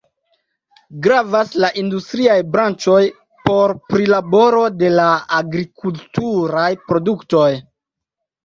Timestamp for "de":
4.81-4.91